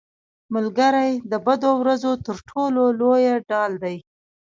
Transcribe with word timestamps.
ملګری 0.53 1.11
د 1.31 1.33
بدو 1.45 1.71
ورځو 1.81 2.11
تر 2.25 2.37
ټولو 2.49 2.83
لویه 2.99 3.35
ډال 3.49 3.71
دی 3.83 3.97